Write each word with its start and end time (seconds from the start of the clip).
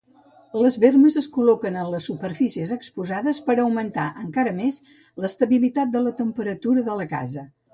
Les 0.59 0.77
bermes 0.83 1.17
es 1.21 1.27
col·loquen 1.35 1.77
en 1.81 1.91
les 1.95 2.07
superfícies 2.09 2.73
exposades 2.77 3.41
per 3.49 3.57
a 3.57 3.59
augmentar 3.67 4.07
encara 4.25 4.55
més 4.63 4.81
l'estabilitat 5.25 5.93
de 5.99 6.03
la 6.07 6.15
temperatura 6.25 6.89
de 6.91 6.99
la 7.03 7.09
casa. 7.17 7.47